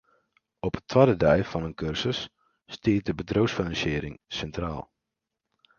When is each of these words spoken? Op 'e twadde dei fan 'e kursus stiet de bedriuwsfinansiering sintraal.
Op 0.67 0.73
'e 0.75 0.81
twadde 0.89 1.15
dei 1.23 1.41
fan 1.49 1.65
'e 1.67 1.71
kursus 1.79 2.19
stiet 2.75 3.03
de 3.07 3.13
bedriuwsfinansiering 3.19 4.15
sintraal. 4.37 4.83